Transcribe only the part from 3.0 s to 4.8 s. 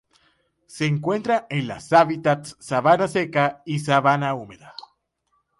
seca y sabana húmeda.